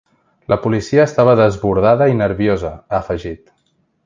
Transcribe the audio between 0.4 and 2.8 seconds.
La policia estava desbordada i nerviosa,